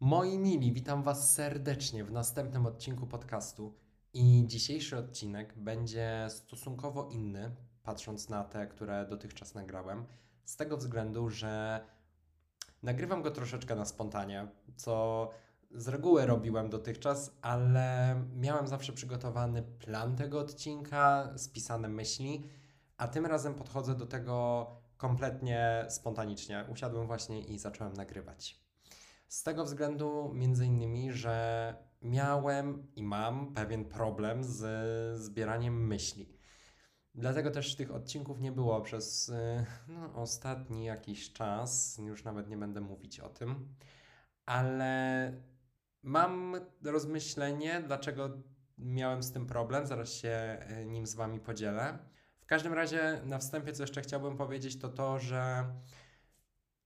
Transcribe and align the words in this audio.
Moi 0.00 0.38
mili, 0.38 0.72
witam 0.72 1.02
Was 1.02 1.34
serdecznie 1.34 2.04
w 2.04 2.12
następnym 2.12 2.66
odcinku 2.66 3.06
podcastu. 3.06 3.74
I 4.12 4.44
dzisiejszy 4.46 4.98
odcinek 4.98 5.54
będzie 5.56 6.26
stosunkowo 6.30 7.08
inny, 7.08 7.56
patrząc 7.82 8.28
na 8.28 8.44
te, 8.44 8.66
które 8.66 9.06
dotychczas 9.06 9.54
nagrałem, 9.54 10.06
z 10.44 10.56
tego 10.56 10.76
względu, 10.76 11.30
że 11.30 11.80
nagrywam 12.82 13.22
go 13.22 13.30
troszeczkę 13.30 13.74
na 13.74 13.84
spontanie, 13.84 14.48
co 14.76 15.28
z 15.70 15.88
reguły 15.88 16.26
robiłem 16.26 16.70
dotychczas, 16.70 17.38
ale 17.42 18.16
miałem 18.36 18.66
zawsze 18.66 18.92
przygotowany 18.92 19.62
plan 19.62 20.16
tego 20.16 20.40
odcinka, 20.40 21.32
spisane 21.36 21.88
myśli, 21.88 22.44
a 22.96 23.08
tym 23.08 23.26
razem 23.26 23.54
podchodzę 23.54 23.94
do 23.94 24.06
tego 24.06 24.66
kompletnie 24.96 25.86
spontanicznie. 25.88 26.64
Usiadłem 26.72 27.06
właśnie 27.06 27.40
i 27.40 27.58
zacząłem 27.58 27.92
nagrywać. 27.92 28.67
Z 29.28 29.42
tego 29.42 29.64
względu, 29.64 30.30
między 30.34 30.66
innymi, 30.66 31.12
że 31.12 31.74
miałem 32.02 32.86
i 32.96 33.02
mam 33.02 33.54
pewien 33.54 33.84
problem 33.84 34.44
z 34.44 35.20
zbieraniem 35.20 35.86
myśli. 35.86 36.38
Dlatego 37.14 37.50
też 37.50 37.76
tych 37.76 37.94
odcinków 37.94 38.40
nie 38.40 38.52
było 38.52 38.80
przez 38.80 39.28
y, 39.28 39.64
no, 39.88 40.14
ostatni 40.14 40.84
jakiś 40.84 41.32
czas. 41.32 41.98
Już 41.98 42.24
nawet 42.24 42.48
nie 42.48 42.56
będę 42.56 42.80
mówić 42.80 43.20
o 43.20 43.28
tym, 43.28 43.74
ale 44.46 45.32
mam 46.02 46.56
rozmyślenie, 46.84 47.82
dlaczego 47.86 48.30
miałem 48.78 49.22
z 49.22 49.32
tym 49.32 49.46
problem. 49.46 49.86
Zaraz 49.86 50.12
się 50.12 50.58
y, 50.82 50.86
nim 50.86 51.06
z 51.06 51.14
Wami 51.14 51.40
podzielę. 51.40 51.98
W 52.40 52.46
każdym 52.46 52.72
razie, 52.72 53.20
na 53.24 53.38
wstępie, 53.38 53.72
co 53.72 53.82
jeszcze 53.82 54.02
chciałbym 54.02 54.36
powiedzieć, 54.36 54.78
to 54.78 54.88
to, 54.88 55.18
że 55.18 55.64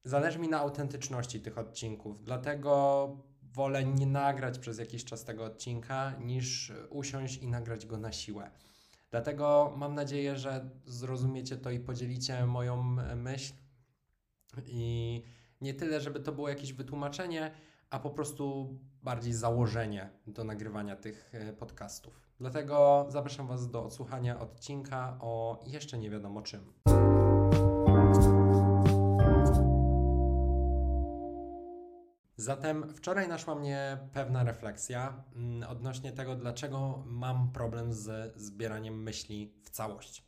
Zależy 0.05 0.39
mi 0.39 0.49
na 0.49 0.61
autentyczności 0.61 1.41
tych 1.41 1.59
odcinków, 1.59 2.25
dlatego 2.25 3.09
wolę 3.43 3.85
nie 3.85 4.07
nagrać 4.07 4.59
przez 4.59 4.79
jakiś 4.79 5.05
czas 5.05 5.25
tego 5.25 5.45
odcinka, 5.45 6.13
niż 6.21 6.73
usiąść 6.91 7.39
i 7.39 7.47
nagrać 7.47 7.87
go 7.87 7.99
na 7.99 8.13
siłę. 8.13 8.51
Dlatego 9.11 9.75
mam 9.77 9.95
nadzieję, 9.95 10.37
że 10.37 10.71
zrozumiecie 10.87 11.57
to 11.57 11.71
i 11.71 11.81
podzielicie 11.81 12.47
moją 12.47 12.83
myśl. 13.17 13.53
I 14.67 15.23
nie 15.61 15.75
tyle, 15.75 16.01
żeby 16.01 16.21
to 16.21 16.33
było 16.33 16.49
jakieś 16.49 16.73
wytłumaczenie, 16.73 17.51
a 17.91 17.99
po 17.99 18.11
prostu 18.11 18.77
bardziej 19.03 19.33
założenie 19.33 20.11
do 20.27 20.45
nagrywania 20.45 20.97
tych 20.97 21.35
e, 21.35 21.53
podcastów. 21.53 22.21
Dlatego 22.39 23.07
zapraszam 23.09 23.47
Was 23.47 23.71
do 23.71 23.85
odsłuchania 23.85 24.41
odcinka 24.41 25.17
o 25.21 25.61
jeszcze 25.67 25.99
nie 25.99 26.11
wiadomo 26.11 26.43
czym. 26.43 26.73
Zatem 32.37 32.95
wczoraj 32.95 33.29
naszła 33.29 33.55
mnie 33.55 33.99
pewna 34.13 34.45
refleksja 34.45 35.25
mm, 35.37 35.71
odnośnie 35.71 36.13
tego, 36.13 36.37
dlaczego 36.37 37.05
mam 37.07 37.53
problem 37.53 37.93
z 37.93 38.37
zbieraniem 38.37 39.03
myśli 39.03 39.55
w 39.63 39.71
całość. 39.71 40.25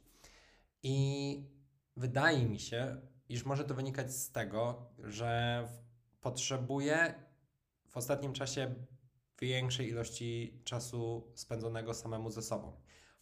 I 0.82 1.48
wydaje 1.96 2.46
mi 2.46 2.60
się, 2.60 3.00
iż 3.28 3.44
może 3.44 3.64
to 3.64 3.74
wynikać 3.74 4.14
z 4.14 4.32
tego, 4.32 4.90
że 4.98 5.64
potrzebuję 6.20 7.14
w 7.88 7.96
ostatnim 7.96 8.32
czasie 8.32 8.74
większej 9.40 9.88
ilości 9.88 10.60
czasu 10.64 11.32
spędzonego 11.34 11.94
samemu 11.94 12.30
ze 12.30 12.42
sobą. 12.42 12.72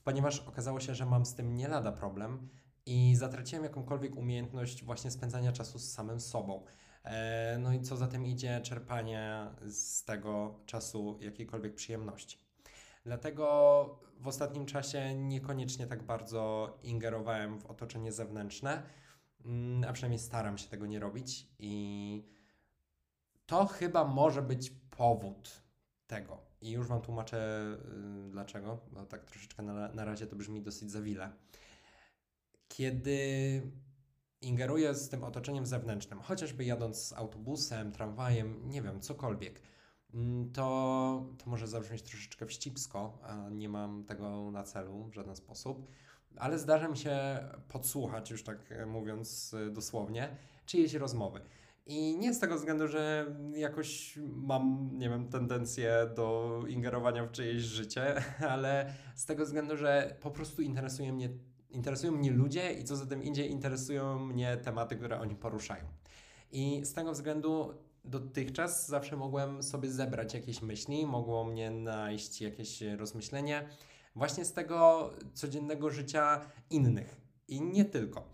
Ponieważ 0.04 0.40
okazało 0.40 0.80
się, 0.80 0.94
że 0.94 1.06
mam 1.06 1.26
z 1.26 1.34
tym 1.34 1.56
nie 1.56 1.68
lada 1.68 1.92
problem 1.92 2.48
i 2.86 3.16
zatraciłem 3.16 3.64
jakąkolwiek 3.64 4.16
umiejętność 4.16 4.84
właśnie 4.84 5.10
spędzania 5.10 5.52
czasu 5.52 5.78
z 5.78 5.92
samym 5.92 6.20
sobą. 6.20 6.64
E, 7.04 7.58
no 7.58 7.72
i 7.72 7.80
co 7.80 7.96
za 7.96 8.06
tym 8.06 8.26
idzie, 8.26 8.60
czerpanie 8.60 9.46
z 9.66 10.04
tego 10.04 10.60
czasu 10.66 11.18
jakiejkolwiek 11.20 11.74
przyjemności. 11.74 12.38
Dlatego 13.04 14.00
w 14.20 14.28
ostatnim 14.28 14.66
czasie 14.66 15.14
niekoniecznie 15.14 15.86
tak 15.86 16.02
bardzo 16.02 16.72
ingerowałem 16.82 17.60
w 17.60 17.66
otoczenie 17.66 18.12
zewnętrzne, 18.12 18.82
mm, 19.44 19.84
a 19.88 19.92
przynajmniej 19.92 20.18
staram 20.18 20.58
się 20.58 20.68
tego 20.68 20.86
nie 20.86 20.98
robić 20.98 21.48
i 21.58 22.24
to 23.46 23.66
chyba 23.66 24.04
może 24.04 24.42
być 24.42 24.72
powód 24.90 25.62
tego. 26.06 26.40
I 26.60 26.70
już 26.70 26.86
Wam 26.86 27.00
tłumaczę 27.00 27.66
y, 28.26 28.30
dlaczego, 28.30 28.80
bo 28.92 29.06
tak 29.06 29.24
troszeczkę 29.24 29.62
na, 29.62 29.88
na 29.88 30.04
razie 30.04 30.26
to 30.26 30.36
brzmi 30.36 30.62
dosyć 30.62 30.90
zawile. 30.90 31.30
Kiedy 32.68 33.62
ingeruje 34.42 34.94
z 34.94 35.08
tym 35.08 35.24
otoczeniem 35.24 35.66
zewnętrznym, 35.66 36.20
chociażby 36.20 36.64
jadąc 36.64 37.12
autobusem, 37.16 37.92
tramwajem, 37.92 38.68
nie 38.68 38.82
wiem, 38.82 39.00
cokolwiek, 39.00 39.62
mm, 40.14 40.52
to, 40.52 41.26
to 41.38 41.50
może 41.50 41.66
zabrzmieć 41.66 42.02
troszeczkę 42.02 42.46
wścibsko, 42.46 43.18
a 43.22 43.48
nie 43.50 43.68
mam 43.68 44.04
tego 44.04 44.50
na 44.50 44.62
celu 44.62 45.04
w 45.04 45.14
żaden 45.14 45.36
sposób, 45.36 45.86
ale 46.36 46.58
zdarza 46.58 46.88
mi 46.88 46.96
się 46.96 47.38
podsłuchać, 47.68 48.30
już 48.30 48.44
tak 48.44 48.74
mówiąc 48.86 49.54
dosłownie, 49.72 50.36
czyjeś 50.66 50.94
rozmowy. 50.94 51.40
I 51.86 52.18
nie 52.18 52.34
z 52.34 52.38
tego 52.38 52.56
względu, 52.56 52.88
że 52.88 53.26
jakoś 53.54 54.18
mam, 54.34 54.90
nie 54.92 55.08
wiem, 55.08 55.28
tendencję 55.28 56.10
do 56.16 56.58
ingerowania 56.68 57.26
w 57.26 57.32
czyjeś 57.32 57.62
życie, 57.62 58.14
ale 58.54 58.94
z 59.14 59.26
tego 59.26 59.44
względu, 59.44 59.76
że 59.76 60.16
po 60.20 60.30
prostu 60.30 60.62
interesuje 60.62 61.12
mnie 61.12 61.28
interesują 61.72 62.12
mnie 62.12 62.30
ludzie 62.30 62.72
i 62.72 62.84
co 62.84 62.96
za 62.96 63.06
tym 63.06 63.22
idzie, 63.22 63.46
interesują 63.46 64.18
mnie 64.18 64.56
tematy, 64.56 64.96
które 64.96 65.20
oni 65.20 65.34
poruszają. 65.34 65.84
I 66.52 66.80
z 66.84 66.92
tego 66.92 67.12
względu 67.12 67.74
dotychczas 68.04 68.88
zawsze 68.88 69.16
mogłem 69.16 69.62
sobie 69.62 69.90
zebrać 69.90 70.34
jakieś 70.34 70.62
myśli, 70.62 71.06
mogło 71.06 71.44
mnie 71.44 71.70
najść 71.70 72.40
jakieś 72.40 72.80
rozmyślenie 72.80 73.68
właśnie 74.16 74.44
z 74.44 74.52
tego 74.52 75.10
codziennego 75.34 75.90
życia 75.90 76.40
innych 76.70 77.20
i 77.48 77.60
nie 77.60 77.84
tylko. 77.84 78.32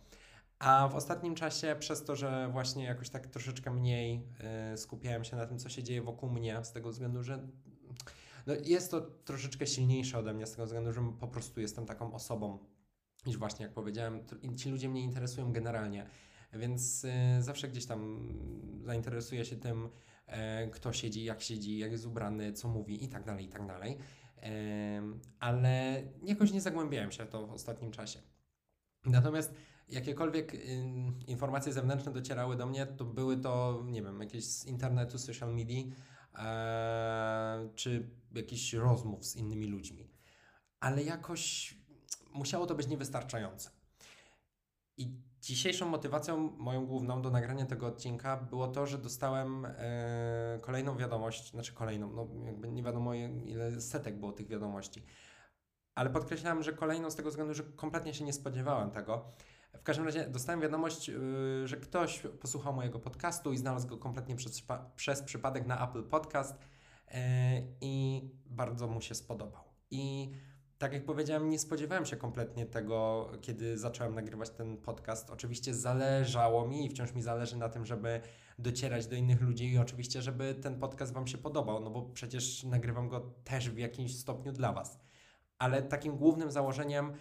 A 0.58 0.88
w 0.88 0.94
ostatnim 0.94 1.34
czasie, 1.34 1.76
przez 1.78 2.04
to, 2.04 2.16
że 2.16 2.48
właśnie 2.52 2.84
jakoś 2.84 3.10
tak 3.10 3.26
troszeczkę 3.26 3.70
mniej 3.70 4.28
y, 4.72 4.76
skupiałem 4.76 5.24
się 5.24 5.36
na 5.36 5.46
tym, 5.46 5.58
co 5.58 5.68
się 5.68 5.82
dzieje 5.82 6.02
wokół 6.02 6.30
mnie, 6.30 6.64
z 6.64 6.72
tego 6.72 6.90
względu, 6.90 7.22
że 7.22 7.48
no, 8.46 8.54
jest 8.64 8.90
to 8.90 9.00
troszeczkę 9.00 9.66
silniejsze 9.66 10.18
ode 10.18 10.34
mnie, 10.34 10.46
z 10.46 10.50
tego 10.50 10.66
względu, 10.66 10.92
że 10.92 11.12
po 11.20 11.28
prostu 11.28 11.60
jestem 11.60 11.86
taką 11.86 12.14
osobą, 12.14 12.58
niż 13.28 13.36
właśnie 13.36 13.66
jak 13.66 13.74
powiedziałem, 13.74 14.20
ci 14.56 14.70
ludzie 14.70 14.88
mnie 14.88 15.02
interesują 15.02 15.52
generalnie, 15.52 16.06
więc 16.52 17.04
y, 17.04 17.42
zawsze 17.42 17.68
gdzieś 17.68 17.86
tam 17.86 18.28
zainteresuję 18.84 19.44
się 19.44 19.56
tym, 19.56 19.88
e, 20.26 20.68
kto 20.68 20.92
siedzi, 20.92 21.24
jak 21.24 21.42
siedzi, 21.42 21.78
jak 21.78 21.92
jest 21.92 22.06
ubrany, 22.06 22.52
co 22.52 22.68
mówi 22.68 23.04
i 23.04 23.08
tak 23.08 23.24
dalej, 23.24 23.44
i 23.44 23.48
tak 23.48 23.66
dalej. 23.66 23.98
ale 25.40 26.02
jakoś 26.22 26.52
nie 26.52 26.60
zagłębiałem 26.60 27.12
się 27.12 27.24
w 27.24 27.28
to 27.28 27.46
w 27.46 27.52
ostatnim 27.52 27.90
czasie. 27.90 28.20
Natomiast 29.06 29.54
jakiekolwiek 29.88 30.54
y, 30.54 30.58
informacje 31.26 31.72
zewnętrzne 31.72 32.12
docierały 32.12 32.56
do 32.56 32.66
mnie, 32.66 32.86
to 32.86 33.04
były 33.04 33.36
to, 33.36 33.84
nie 33.86 34.02
wiem, 34.02 34.20
jakieś 34.20 34.44
z 34.44 34.64
internetu, 34.64 35.18
social 35.18 35.54
media, 35.54 35.82
e, 36.34 37.68
czy 37.74 38.10
jakichś 38.34 38.72
rozmów 38.72 39.26
z 39.26 39.36
innymi 39.36 39.66
ludźmi. 39.66 40.10
Ale 40.80 41.02
jakoś 41.02 41.74
musiało 42.32 42.66
to 42.66 42.74
być 42.74 42.88
niewystarczające. 42.88 43.70
I 44.96 45.08
dzisiejszą 45.40 45.88
motywacją 45.88 46.36
moją 46.56 46.86
główną 46.86 47.22
do 47.22 47.30
nagrania 47.30 47.66
tego 47.66 47.86
odcinka 47.86 48.36
było 48.36 48.68
to, 48.68 48.86
że 48.86 48.98
dostałem 48.98 49.66
e, 49.66 50.58
kolejną 50.62 50.96
wiadomość, 50.96 51.50
znaczy 51.50 51.72
kolejną, 51.72 52.12
no 52.12 52.28
jakby 52.46 52.68
nie 52.68 52.82
wiadomo 52.82 53.14
ile 53.14 53.80
setek 53.80 54.18
było 54.18 54.32
tych 54.32 54.48
wiadomości. 54.48 55.02
Ale 55.94 56.10
podkreślam, 56.10 56.62
że 56.62 56.72
kolejną 56.72 57.10
z 57.10 57.14
tego 57.14 57.28
względu, 57.28 57.54
że 57.54 57.62
kompletnie 57.62 58.14
się 58.14 58.24
nie 58.24 58.32
spodziewałem 58.32 58.90
tego. 58.90 59.32
W 59.72 59.82
każdym 59.82 60.06
razie 60.06 60.28
dostałem 60.28 60.60
wiadomość, 60.60 61.08
yy, 61.08 61.68
że 61.68 61.76
ktoś 61.76 62.22
posłuchał 62.40 62.74
mojego 62.74 62.98
podcastu 62.98 63.52
i 63.52 63.58
znalazł 63.58 63.88
go 63.88 63.98
kompletnie 63.98 64.36
przez, 64.36 64.62
przez 64.96 65.22
przypadek 65.22 65.66
na 65.66 65.88
Apple 65.88 66.04
Podcast 66.04 66.58
yy, 66.58 67.16
i 67.80 68.22
bardzo 68.46 68.88
mu 68.88 69.00
się 69.00 69.14
spodobał. 69.14 69.64
I 69.90 70.32
tak 70.78 70.92
jak 70.92 71.04
powiedziałem, 71.04 71.50
nie 71.50 71.58
spodziewałem 71.58 72.06
się 72.06 72.16
kompletnie 72.16 72.66
tego, 72.66 73.28
kiedy 73.40 73.78
zacząłem 73.78 74.14
nagrywać 74.14 74.50
ten 74.50 74.76
podcast. 74.76 75.30
Oczywiście 75.30 75.74
zależało 75.74 76.68
mi 76.68 76.86
i 76.86 76.88
wciąż 76.88 77.14
mi 77.14 77.22
zależy 77.22 77.56
na 77.56 77.68
tym, 77.68 77.86
żeby 77.86 78.20
docierać 78.58 79.06
do 79.06 79.16
innych 79.16 79.40
ludzi 79.40 79.72
i 79.72 79.78
oczywiście, 79.78 80.22
żeby 80.22 80.54
ten 80.54 80.78
podcast 80.78 81.12
Wam 81.12 81.26
się 81.26 81.38
podobał, 81.38 81.80
no 81.80 81.90
bo 81.90 82.02
przecież 82.02 82.64
nagrywam 82.64 83.08
go 83.08 83.20
też 83.44 83.70
w 83.70 83.78
jakimś 83.78 84.18
stopniu 84.18 84.52
dla 84.52 84.72
Was. 84.72 84.98
Ale 85.58 85.82
takim 85.82 86.16
głównym 86.16 86.50
założeniem, 86.50 87.12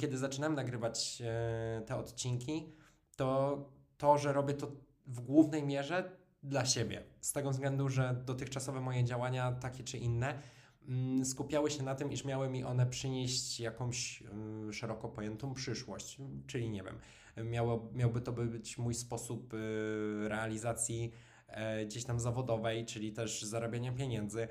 kiedy 0.00 0.18
zaczynałem 0.18 0.54
nagrywać 0.54 1.22
e, 1.24 1.82
te 1.86 1.96
odcinki, 1.96 2.72
to 3.16 3.58
to, 3.98 4.18
że 4.18 4.32
robię 4.32 4.54
to 4.54 4.72
w 5.06 5.20
głównej 5.20 5.62
mierze 5.62 6.16
dla 6.42 6.66
siebie. 6.66 7.02
Z 7.20 7.32
tego 7.32 7.50
względu, 7.50 7.88
że 7.88 8.22
dotychczasowe 8.24 8.80
moje 8.80 9.04
działania, 9.04 9.52
takie 9.52 9.84
czy 9.84 9.98
inne, 9.98 10.34
Mm, 10.34 10.42
skupiały 11.24 11.70
się 11.70 11.82
na 11.82 11.94
tym, 11.94 12.12
iż 12.12 12.24
miały 12.24 12.48
mi 12.48 12.64
one 12.64 12.86
przynieść 12.86 13.60
jakąś 13.60 14.22
mm, 14.22 14.72
szeroko 14.72 15.08
pojętą 15.08 15.54
przyszłość, 15.54 16.18
czyli 16.46 16.70
nie 16.70 16.82
wiem, 16.82 16.98
miało, 17.50 17.90
miałby 17.92 18.20
to 18.20 18.32
być 18.32 18.78
mój 18.78 18.94
sposób 18.94 19.54
y, 19.54 19.58
realizacji 20.28 21.12
e, 21.46 21.86
gdzieś 21.86 22.04
tam 22.04 22.20
zawodowej, 22.20 22.86
czyli 22.86 23.12
też 23.12 23.42
zarabiania 23.42 23.92
pieniędzy. 23.92 24.48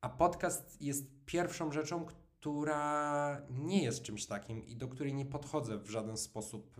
A 0.00 0.08
podcast 0.08 0.82
jest 0.82 1.06
pierwszą 1.26 1.72
rzeczą, 1.72 2.04
która 2.04 3.42
nie 3.50 3.82
jest 3.82 4.02
czymś 4.02 4.26
takim 4.26 4.66
i 4.66 4.76
do 4.76 4.88
której 4.88 5.14
nie 5.14 5.26
podchodzę 5.26 5.78
w 5.78 5.90
żaden 5.90 6.16
sposób 6.16 6.76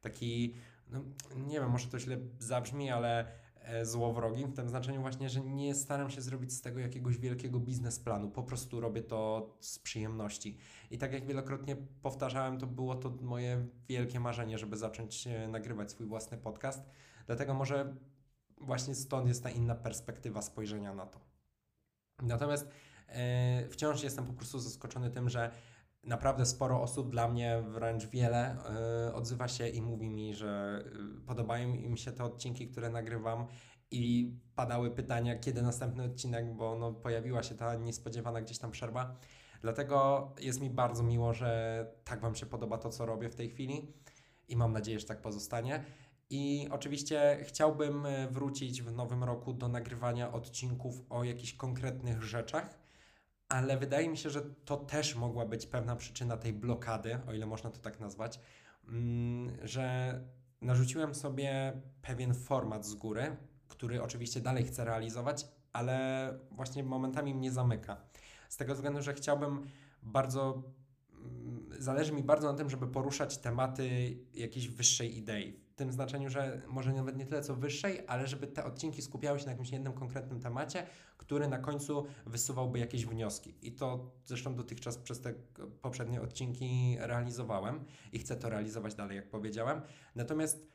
taki, 0.00 0.54
no, 0.88 1.04
nie 1.36 1.60
wiem, 1.60 1.70
może 1.70 1.88
to 1.88 1.98
źle 1.98 2.18
zabrzmi, 2.38 2.90
ale 2.90 3.32
e, 3.62 3.86
złowrogi, 3.86 4.46
w 4.46 4.54
tym 4.54 4.68
znaczeniu 4.68 5.00
właśnie, 5.00 5.28
że 5.28 5.40
nie 5.40 5.74
staram 5.74 6.10
się 6.10 6.20
zrobić 6.20 6.52
z 6.52 6.60
tego 6.60 6.80
jakiegoś 6.80 7.18
wielkiego 7.18 7.60
biznesplanu, 7.60 8.30
po 8.30 8.42
prostu 8.42 8.80
robię 8.80 9.02
to 9.02 9.50
z 9.60 9.78
przyjemności. 9.78 10.56
I 10.90 10.98
tak 10.98 11.12
jak 11.12 11.26
wielokrotnie 11.26 11.76
powtarzałem, 12.02 12.58
to 12.58 12.66
było 12.66 12.94
to 12.94 13.10
moje 13.20 13.66
wielkie 13.88 14.20
marzenie, 14.20 14.58
żeby 14.58 14.76
zacząć 14.76 15.26
e, 15.26 15.48
nagrywać 15.48 15.90
swój 15.90 16.06
własny 16.06 16.38
podcast, 16.38 16.82
dlatego 17.26 17.54
może 17.54 17.96
właśnie 18.60 18.94
stąd 18.94 19.28
jest 19.28 19.42
ta 19.42 19.50
inna 19.50 19.74
perspektywa 19.74 20.42
spojrzenia 20.42 20.94
na 20.94 21.06
to. 21.06 21.20
Natomiast 22.22 22.68
e, 23.08 23.68
wciąż 23.68 24.02
jestem 24.02 24.26
po 24.26 24.32
prostu 24.32 24.58
zaskoczony 24.58 25.10
tym, 25.10 25.28
że 25.28 25.50
naprawdę 26.04 26.46
sporo 26.46 26.82
osób, 26.82 27.10
dla 27.10 27.28
mnie 27.28 27.62
wręcz 27.68 28.06
wiele, 28.06 28.56
yy, 29.06 29.14
odzywa 29.14 29.48
się 29.48 29.68
i 29.68 29.82
mówi 29.82 30.10
mi, 30.10 30.34
że 30.34 30.82
yy, 30.84 31.20
podobają 31.26 31.74
im 31.74 31.96
się 31.96 32.12
te 32.12 32.24
odcinki, 32.24 32.68
które 32.68 32.90
nagrywam 32.90 33.46
i 33.90 34.34
padały 34.54 34.90
pytania, 34.90 35.38
kiedy 35.38 35.62
następny 35.62 36.04
odcinek, 36.04 36.54
bo 36.54 36.78
no, 36.78 36.92
pojawiła 36.92 37.42
się 37.42 37.54
ta 37.54 37.74
niespodziewana 37.74 38.40
gdzieś 38.40 38.58
tam 38.58 38.70
przerwa. 38.70 39.16
Dlatego 39.62 40.28
jest 40.40 40.60
mi 40.60 40.70
bardzo 40.70 41.02
miło, 41.02 41.32
że 41.34 41.86
tak 42.04 42.20
Wam 42.20 42.34
się 42.34 42.46
podoba 42.46 42.78
to, 42.78 42.90
co 42.90 43.06
robię 43.06 43.28
w 43.28 43.34
tej 43.34 43.50
chwili 43.50 43.92
i 44.48 44.56
mam 44.56 44.72
nadzieję, 44.72 45.00
że 45.00 45.06
tak 45.06 45.22
pozostanie. 45.22 45.84
I 46.30 46.68
oczywiście 46.70 47.38
chciałbym 47.42 48.06
y, 48.06 48.28
wrócić 48.30 48.82
w 48.82 48.92
nowym 48.92 49.24
roku 49.24 49.52
do 49.52 49.68
nagrywania 49.68 50.32
odcinków 50.32 50.94
o 51.10 51.24
jakichś 51.24 51.54
konkretnych 51.54 52.22
rzeczach, 52.22 52.78
ale 53.50 53.76
wydaje 53.76 54.08
mi 54.08 54.16
się, 54.16 54.30
że 54.30 54.42
to 54.64 54.76
też 54.76 55.14
mogła 55.14 55.46
być 55.46 55.66
pewna 55.66 55.96
przyczyna 55.96 56.36
tej 56.36 56.52
blokady, 56.52 57.18
o 57.28 57.32
ile 57.32 57.46
można 57.46 57.70
to 57.70 57.80
tak 57.80 58.00
nazwać, 58.00 58.40
mm, 58.88 59.56
że 59.62 60.14
narzuciłem 60.60 61.14
sobie 61.14 61.72
pewien 62.02 62.34
format 62.34 62.86
z 62.86 62.94
góry, 62.94 63.36
który 63.68 64.02
oczywiście 64.02 64.40
dalej 64.40 64.64
chcę 64.64 64.84
realizować, 64.84 65.46
ale 65.72 66.38
właśnie 66.50 66.84
momentami 66.84 67.34
mnie 67.34 67.52
zamyka. 67.52 67.96
Z 68.48 68.56
tego 68.56 68.74
względu, 68.74 69.02
że 69.02 69.14
chciałbym 69.14 69.66
bardzo, 70.02 70.62
mm, 71.12 71.68
zależy 71.78 72.12
mi 72.12 72.22
bardzo 72.22 72.52
na 72.52 72.58
tym, 72.58 72.70
żeby 72.70 72.86
poruszać 72.86 73.38
tematy 73.38 74.16
jakiejś 74.34 74.68
wyższej 74.68 75.18
idei 75.18 75.60
tym 75.80 75.92
znaczeniu, 75.92 76.30
że 76.30 76.62
może 76.68 76.92
nawet 76.92 77.16
nie 77.16 77.26
tyle 77.26 77.42
co 77.42 77.54
wyższej, 77.54 78.04
ale 78.06 78.26
żeby 78.26 78.46
te 78.46 78.64
odcinki 78.64 79.02
skupiały 79.02 79.38
się 79.38 79.46
na 79.46 79.50
jakimś 79.50 79.70
jednym 79.70 79.92
konkretnym 79.92 80.40
temacie, 80.40 80.86
który 81.16 81.48
na 81.48 81.58
końcu 81.58 82.06
wysuwałby 82.26 82.78
jakieś 82.78 83.06
wnioski. 83.06 83.54
I 83.62 83.72
to 83.72 84.10
zresztą 84.24 84.54
dotychczas 84.54 84.98
przez 84.98 85.20
te 85.20 85.34
poprzednie 85.82 86.20
odcinki 86.20 86.96
realizowałem 86.98 87.84
i 88.12 88.18
chcę 88.18 88.36
to 88.36 88.48
realizować 88.48 88.94
dalej, 88.94 89.16
jak 89.16 89.30
powiedziałem. 89.30 89.80
Natomiast 90.14 90.66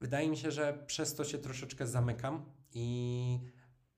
wydaje 0.00 0.28
mi 0.28 0.36
się, 0.36 0.50
że 0.50 0.84
przez 0.86 1.14
to 1.14 1.24
się 1.24 1.38
troszeczkę 1.38 1.86
zamykam 1.86 2.44
i 2.74 3.40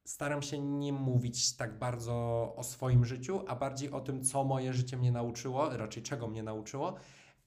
staram 0.05 0.43
się 0.43 0.59
nie 0.59 0.93
mówić 0.93 1.57
tak 1.57 1.79
bardzo 1.79 2.15
o 2.57 2.63
swoim 2.63 3.05
życiu, 3.05 3.41
a 3.47 3.57
bardziej 3.57 3.91
o 3.91 4.01
tym, 4.01 4.25
co 4.25 4.45
moje 4.45 4.73
życie 4.73 4.97
mnie 4.97 5.13
nauczyło, 5.13 5.77
raczej 5.77 6.03
czego 6.03 6.29
mnie 6.29 6.43
nauczyło 6.43 6.95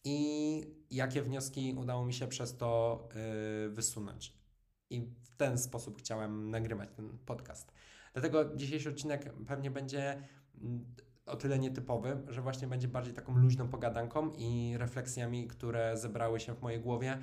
i 0.03 0.74
jakie 0.91 1.21
wnioski 1.21 1.75
udało 1.77 2.05
mi 2.05 2.13
się 2.13 2.27
przez 2.27 2.57
to 2.57 2.99
yy, 3.63 3.69
wysunąć. 3.69 4.33
I 4.89 5.01
w 5.01 5.29
ten 5.37 5.57
sposób 5.57 5.97
chciałem 5.99 6.49
nagrywać 6.49 6.89
ten 6.95 7.17
podcast. 7.25 7.73
Dlatego 8.13 8.55
dzisiejszy 8.55 8.89
odcinek 8.89 9.33
pewnie 9.47 9.71
będzie 9.71 10.21
mm, 10.61 10.85
o 11.25 11.35
tyle 11.35 11.59
nietypowy, 11.59 12.21
że 12.27 12.41
właśnie 12.41 12.67
będzie 12.67 12.87
bardziej 12.87 13.13
taką 13.13 13.37
luźną 13.37 13.67
pogadanką 13.67 14.31
i 14.37 14.73
refleksjami, 14.77 15.47
które 15.47 15.97
zebrały 15.97 16.39
się 16.39 16.55
w 16.55 16.61
mojej 16.61 16.79
głowie, 16.79 17.17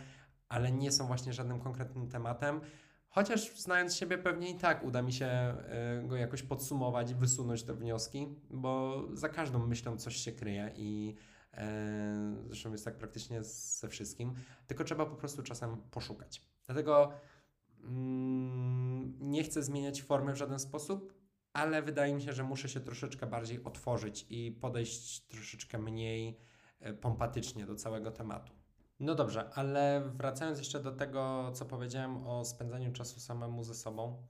ale 0.48 0.72
nie 0.72 0.92
są 0.92 1.06
właśnie 1.06 1.32
żadnym 1.32 1.60
konkretnym 1.60 2.08
tematem. 2.08 2.60
Chociaż 3.08 3.56
znając 3.56 3.96
siebie, 3.96 4.18
pewnie 4.18 4.50
i 4.50 4.58
tak 4.58 4.84
uda 4.84 5.02
mi 5.02 5.12
się 5.12 5.54
y, 6.04 6.08
go 6.08 6.16
jakoś 6.16 6.42
podsumować 6.42 7.14
wysunąć 7.14 7.62
te 7.62 7.74
wnioski, 7.74 8.28
bo 8.50 9.02
za 9.12 9.28
każdą 9.28 9.66
myślą 9.66 9.96
coś 9.96 10.16
się 10.16 10.32
kryje 10.32 10.72
i 10.76 11.14
zresztą 12.46 12.72
jest 12.72 12.84
tak 12.84 12.98
praktycznie 12.98 13.44
ze 13.44 13.88
wszystkim, 13.88 14.34
tylko 14.66 14.84
trzeba 14.84 15.06
po 15.06 15.16
prostu 15.16 15.42
czasem 15.42 15.76
poszukać. 15.90 16.42
Dlatego 16.66 17.12
mm, 17.84 19.16
nie 19.20 19.44
chcę 19.44 19.62
zmieniać 19.62 20.02
formy 20.02 20.32
w 20.32 20.36
żaden 20.36 20.58
sposób, 20.58 21.22
ale 21.52 21.82
wydaje 21.82 22.14
mi 22.14 22.22
się, 22.22 22.32
że 22.32 22.44
muszę 22.44 22.68
się 22.68 22.80
troszeczkę 22.80 23.26
bardziej 23.26 23.64
otworzyć 23.64 24.26
i 24.30 24.52
podejść 24.52 25.26
troszeczkę 25.26 25.78
mniej 25.78 26.38
e, 26.80 26.94
pompatycznie 26.94 27.66
do 27.66 27.74
całego 27.74 28.10
tematu. 28.10 28.52
No 29.00 29.14
dobrze, 29.14 29.50
ale 29.54 30.10
wracając 30.14 30.58
jeszcze 30.58 30.80
do 30.80 30.92
tego, 30.92 31.50
co 31.54 31.64
powiedziałem 31.64 32.26
o 32.26 32.44
spędzaniu 32.44 32.92
czasu 32.92 33.20
samemu 33.20 33.64
ze 33.64 33.74
sobą, 33.74 34.26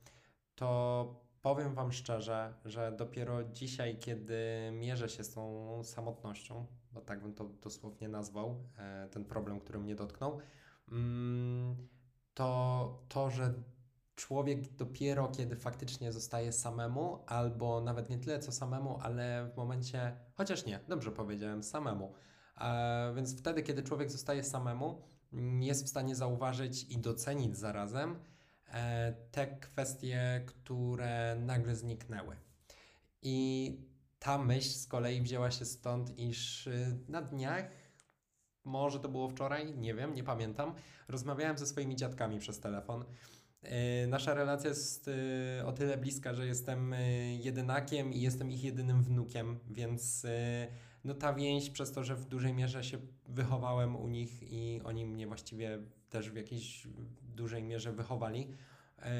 to 0.54 1.20
powiem 1.42 1.74
Wam 1.74 1.92
szczerze, 1.92 2.54
że 2.64 2.92
dopiero 2.92 3.44
dzisiaj, 3.44 3.98
kiedy 3.98 4.70
mierzę 4.72 5.08
się 5.08 5.24
z 5.24 5.34
tą 5.34 5.84
samotnością, 5.84 6.66
bo 6.92 7.00
tak 7.00 7.22
bym 7.22 7.34
to 7.34 7.44
dosłownie 7.44 8.08
nazwał, 8.08 8.64
e, 8.78 9.08
ten 9.08 9.24
problem, 9.24 9.60
który 9.60 9.78
mnie 9.78 9.94
dotknął, 9.94 10.38
mm, 10.92 11.88
to 12.34 13.04
to, 13.08 13.30
że 13.30 13.54
człowiek 14.14 14.76
dopiero 14.76 15.28
kiedy 15.28 15.56
faktycznie 15.56 16.12
zostaje 16.12 16.52
samemu, 16.52 17.24
albo 17.26 17.80
nawet 17.80 18.10
nie 18.10 18.18
tyle 18.18 18.38
co 18.38 18.52
samemu, 18.52 18.98
ale 19.02 19.50
w 19.54 19.56
momencie, 19.56 20.16
chociaż 20.34 20.66
nie, 20.66 20.80
dobrze 20.88 21.12
powiedziałem, 21.12 21.62
samemu. 21.62 22.12
E, 22.60 23.12
więc 23.16 23.38
wtedy, 23.38 23.62
kiedy 23.62 23.82
człowiek 23.82 24.10
zostaje 24.10 24.44
samemu, 24.44 25.02
jest 25.60 25.84
w 25.84 25.88
stanie 25.88 26.14
zauważyć 26.14 26.84
i 26.84 26.98
docenić 26.98 27.56
zarazem 27.56 28.16
e, 28.66 29.12
te 29.30 29.46
kwestie, 29.46 30.44
które 30.46 31.36
nagle 31.40 31.76
zniknęły. 31.76 32.36
I 33.22 33.91
ta 34.22 34.38
myśl 34.38 34.70
z 34.70 34.86
kolei 34.86 35.22
wzięła 35.22 35.50
się 35.50 35.64
stąd, 35.64 36.18
iż 36.18 36.66
y, 36.66 36.98
na 37.08 37.22
dniach, 37.22 37.70
może 38.64 39.00
to 39.00 39.08
było 39.08 39.28
wczoraj, 39.28 39.74
nie 39.74 39.94
wiem, 39.94 40.14
nie 40.14 40.24
pamiętam, 40.24 40.74
rozmawiałem 41.08 41.58
ze 41.58 41.66
swoimi 41.66 41.96
dziadkami 41.96 42.38
przez 42.38 42.60
telefon. 42.60 43.04
Y, 43.04 44.06
nasza 44.06 44.34
relacja 44.34 44.68
jest 44.68 45.08
y, 45.08 45.66
o 45.66 45.72
tyle 45.72 45.96
bliska, 45.96 46.34
że 46.34 46.46
jestem 46.46 46.94
jedynakiem 47.38 48.12
i 48.12 48.20
jestem 48.20 48.50
ich 48.50 48.64
jedynym 48.64 49.02
wnukiem, 49.02 49.58
więc 49.70 50.26
no 51.04 51.14
ta 51.14 51.34
więź 51.34 51.70
przez 51.70 51.92
to, 51.92 52.04
że 52.04 52.16
w 52.16 52.24
dużej 52.24 52.54
mierze 52.54 52.84
się 52.84 52.98
wychowałem 53.28 53.96
u 53.96 54.08
nich 54.08 54.42
i 54.42 54.80
oni 54.84 55.06
mnie 55.06 55.26
właściwie 55.26 55.78
też 56.10 56.30
w 56.30 56.36
jakiejś 56.36 56.88
dużej 57.22 57.62
mierze 57.62 57.92
wychowali, 57.92 58.48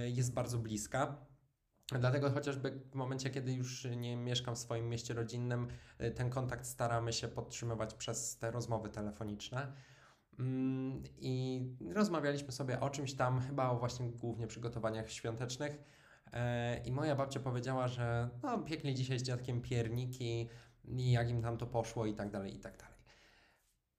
jest 0.07 0.35
bardzo 0.35 0.59
bliska. 0.59 1.32
Dlatego 2.01 2.31
chociażby 2.31 2.81
w 2.91 2.95
momencie, 2.95 3.31
kiedy 3.31 3.53
już 3.53 3.85
nie 3.97 4.17
mieszkam 4.17 4.55
w 4.55 4.59
swoim 4.59 4.89
mieście 4.89 5.15
rodzinnym, 5.15 5.69
y, 6.01 6.11
ten 6.11 6.31
kontakt 6.31 6.67
staramy 6.67 7.13
się 7.13 7.29
podtrzymywać 7.29 7.95
przez 7.95 8.39
te 8.39 8.51
rozmowy 8.51 8.89
telefoniczne. 8.89 9.73
Mm, 10.39 11.03
I 11.19 11.61
rozmawialiśmy 11.95 12.53
sobie 12.53 12.81
o 12.81 12.91
czymś 12.91 13.15
tam, 13.15 13.41
chyba 13.41 13.71
o 13.71 13.79
właśnie 13.79 14.11
głównie 14.11 14.47
przygotowaniach 14.47 15.11
świątecznych. 15.11 15.79
E, 16.33 16.79
I 16.85 16.93
moja 16.93 17.17
babcia 17.17 17.41
powiedziała, 17.41 17.89
że 17.89 18.29
no, 18.43 18.59
piekli 18.59 18.95
dzisiaj 18.95 19.19
z 19.19 19.23
dziadkiem 19.23 19.63
pierniki 19.63 20.49
i 20.85 21.13
jak 21.13 21.31
im 21.31 21.43
tam 21.43 21.57
to 21.57 21.67
poszło 21.67 22.07
i 22.07 22.15
tak 22.15 22.31
dalej, 22.31 22.55
i 22.55 22.61
tak 22.61 22.77
dalej. 22.77 22.92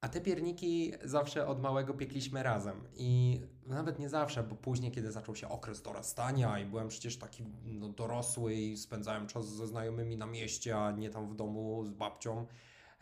A 0.04 0.10
te 0.10 0.22
pierniki 0.22 0.92
zawsze 1.04 1.48
od 1.48 1.62
małego 1.62 1.94
piekliśmy 1.94 2.44
razem. 2.44 2.84
I 2.96 3.42
nawet 3.66 4.00
nie 4.00 4.10
zawsze, 4.10 4.44
bo 4.44 4.56
później, 4.56 4.92
kiedy 4.92 5.12
zaczął 5.12 5.36
się 5.36 5.50
okres 5.50 5.82
dorastania 5.82 6.60
i 6.60 6.66
byłem 6.66 6.88
przecież 6.88 7.18
taki 7.18 7.44
no, 7.66 7.90
dorosły 7.90 8.54
i 8.54 8.78
spędzałem 8.78 9.28
czas 9.28 9.50
ze 9.50 9.68
znajomymi 9.68 10.18
na 10.18 10.26
mieście, 10.26 10.78
a 10.78 10.92
nie 10.92 11.10
tam 11.10 11.30
w 11.30 11.36
domu 11.36 11.86
z 11.86 11.92
babcią, 11.92 12.46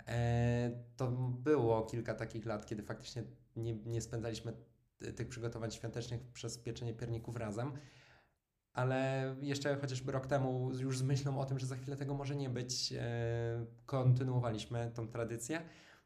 e, 0.08 0.72
to 0.98 1.08
było 1.44 1.82
kilka 1.82 2.16
takich 2.16 2.46
lat, 2.46 2.66
kiedy 2.66 2.84
faktycznie 2.84 3.24
nie, 3.56 3.74
nie 3.74 4.02
spędzaliśmy 4.02 4.54
tych 5.16 5.28
przygotowań 5.28 5.72
świątecznych 5.72 6.22
przez 6.34 6.58
pieczenie 6.58 6.94
pierników 6.94 7.36
razem. 7.36 7.72
Ale 8.74 9.36
jeszcze 9.42 9.76
chociażby 9.76 10.12
rok 10.12 10.28
temu, 10.28 10.72
już 10.80 10.98
z 10.98 11.04
myślą 11.04 11.40
o 11.40 11.46
tym, 11.46 11.60
że 11.60 11.66
za 11.66 11.76
chwilę 11.76 11.98
tego 11.98 12.14
może 12.14 12.36
nie 12.36 12.50
być, 12.50 12.94
e, 12.94 13.66
kontynuowaliśmy 13.86 14.92
tą 14.96 15.08
tradycję. 15.08 15.62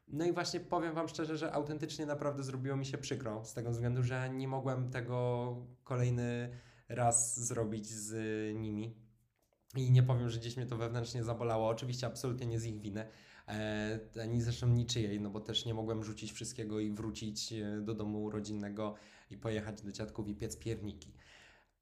No 0.08 0.24
i 0.24 0.32
właśnie 0.32 0.60
powiem 0.60 0.94
Wam 0.94 1.08
szczerze, 1.08 1.36
że 1.36 1.52
autentycznie 1.52 2.06
naprawdę 2.06 2.42
zrobiło 2.42 2.76
mi 2.76 2.86
się 2.86 2.98
przykro, 2.98 3.44
z 3.44 3.54
tego 3.54 3.70
względu, 3.70 4.02
że 4.02 4.30
nie 4.30 4.48
mogłem 4.48 4.90
tego 4.90 5.56
kolejny 5.84 6.50
raz 6.88 7.40
zrobić 7.40 7.86
z 7.86 8.14
nimi. 8.56 8.94
I 9.76 9.90
nie 9.90 10.02
powiem, 10.02 10.30
że 10.30 10.40
gdzieś 10.40 10.56
mnie 10.56 10.66
to 10.66 10.76
wewnętrznie 10.76 11.24
zabolało. 11.24 11.68
Oczywiście 11.68 12.06
absolutnie 12.06 12.46
nie 12.46 12.60
z 12.60 12.66
ich 12.66 12.80
winy, 12.80 13.06
e, 13.48 14.00
ani 14.22 14.40
zresztą 14.42 14.68
niczyjej, 14.68 15.20
no 15.20 15.30
bo 15.30 15.40
też 15.40 15.66
nie 15.66 15.74
mogłem 15.74 16.04
rzucić 16.04 16.32
wszystkiego 16.32 16.80
i 16.80 16.90
wrócić 16.90 17.52
e, 17.52 17.80
do 17.80 17.94
domu 17.94 18.30
rodzinnego 18.30 18.94
i 19.30 19.36
pojechać 19.36 19.82
do 19.82 19.92
dziadków 19.92 20.28
i 20.28 20.34
piec 20.34 20.56
pierniki. 20.56 21.12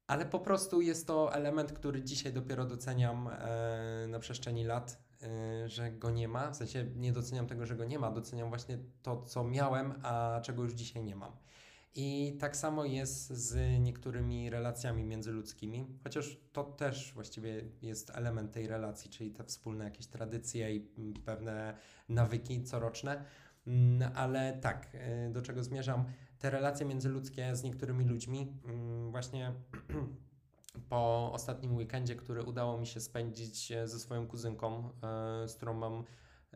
Ale 0.07 0.25
po 0.25 0.39
prostu 0.39 0.81
jest 0.81 1.07
to 1.07 1.33
element, 1.33 1.73
który 1.73 2.03
dzisiaj 2.03 2.33
dopiero 2.33 2.65
doceniam 2.65 3.27
e, 3.27 4.07
na 4.07 4.19
przestrzeni 4.19 4.63
lat, 4.63 4.97
e, 5.21 5.69
że 5.69 5.91
go 5.91 6.11
nie 6.11 6.27
ma. 6.27 6.51
W 6.51 6.55
sensie 6.55 6.85
nie 6.95 7.11
doceniam 7.11 7.47
tego, 7.47 7.65
że 7.65 7.75
go 7.75 7.85
nie 7.85 7.99
ma, 7.99 8.11
doceniam 8.11 8.49
właśnie 8.49 8.77
to, 9.01 9.21
co 9.21 9.43
miałem, 9.43 9.93
a 10.03 10.41
czego 10.43 10.63
już 10.63 10.73
dzisiaj 10.73 11.03
nie 11.03 11.15
mam. 11.15 11.31
I 11.97 12.37
tak 12.39 12.57
samo 12.57 12.85
jest 12.85 13.29
z 13.29 13.79
niektórymi 13.79 14.49
relacjami 14.49 15.03
międzyludzkimi, 15.03 15.87
chociaż 16.03 16.37
to 16.53 16.63
też 16.63 17.13
właściwie 17.13 17.61
jest 17.81 18.09
element 18.09 18.51
tej 18.51 18.67
relacji, 18.67 19.09
czyli 19.09 19.31
te 19.31 19.43
wspólne 19.43 19.83
jakieś 19.83 20.07
tradycje 20.07 20.75
i 20.75 21.13
pewne 21.25 21.77
nawyki 22.09 22.63
coroczne. 22.63 23.25
Mm, 23.67 24.11
ale 24.15 24.53
tak, 24.61 24.87
y, 25.27 25.31
do 25.31 25.41
czego 25.41 25.63
zmierzam? 25.63 26.05
Te 26.39 26.49
relacje 26.49 26.85
międzyludzkie 26.85 27.55
z 27.55 27.63
niektórymi 27.63 28.05
ludźmi, 28.05 28.53
mm, 28.65 29.11
właśnie 29.11 29.53
po 30.89 31.31
ostatnim 31.33 31.75
weekendzie, 31.75 32.15
który 32.15 32.43
udało 32.43 32.77
mi 32.77 32.87
się 32.87 32.99
spędzić 32.99 33.71
e, 33.71 33.87
ze 33.87 33.99
swoją 33.99 34.27
kuzynką, 34.27 34.89
e, 35.43 35.47
z 35.47 35.55
którą 35.55 35.73
mam 35.73 36.03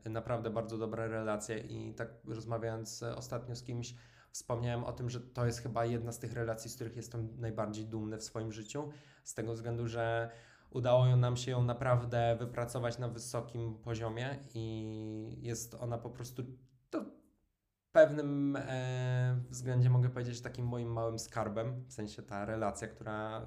naprawdę 0.05 0.50
bardzo 0.50 0.77
dobre 0.77 1.07
relacje 1.07 1.57
i 1.57 1.93
tak 1.93 2.09
rozmawiając 2.25 3.03
ostatnio 3.03 3.55
z 3.55 3.63
kimś, 3.63 3.95
Wspomniałem 4.31 4.83
o 4.83 4.91
tym, 4.91 5.09
że 5.09 5.21
to 5.21 5.45
jest 5.45 5.59
chyba 5.59 5.86
jedna 5.86 6.12
z 6.12 6.19
tych 6.19 6.33
relacji, 6.33 6.69
z 6.69 6.75
których 6.75 6.95
jestem 6.95 7.29
najbardziej 7.38 7.86
dumny 7.86 8.17
w 8.17 8.24
swoim 8.24 8.51
życiu, 8.51 8.89
z 9.24 9.33
tego 9.33 9.53
względu, 9.53 9.88
że 9.88 10.29
udało 10.71 11.15
nam 11.15 11.38
się 11.38 11.51
ją 11.51 11.63
naprawdę 11.63 12.36
wypracować 12.39 12.98
na 12.98 13.07
wysokim 13.07 13.75
poziomie 13.75 14.39
i 14.53 15.38
jest 15.41 15.75
ona 15.75 15.98
po 15.98 16.09
prostu 16.09 16.43
to 16.89 17.05
pewnym 17.91 18.55
e, 18.55 19.41
względzie 19.50 19.89
mogę 19.89 20.10
powiedzieć 20.10 20.41
takim 20.41 20.65
moim 20.65 20.93
małym 20.93 21.19
skarbem, 21.19 21.86
w 21.88 21.93
sensie 21.93 22.22
ta 22.22 22.46
relacja, 22.46 22.88
która 22.88 23.41
e, 23.41 23.46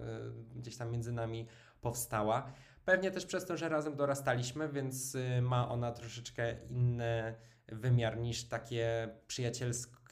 gdzieś 0.55 0.77
tam 0.77 0.91
między 0.91 1.13
nami 1.13 1.47
powstała. 1.81 2.53
Pewnie 2.85 3.11
też 3.11 3.27
przez 3.27 3.47
to, 3.47 3.57
że 3.57 3.69
razem 3.69 3.97
dorastaliśmy, 3.97 4.69
więc 4.69 5.15
e, 5.15 5.43
ma 5.43 5.69
ona 5.69 5.93
troszeczkę 5.93 6.57
inny 6.69 7.35
wymiar 7.69 8.19
niż 8.19 8.45
takie 8.45 9.09
przyjacielskie 9.27 10.03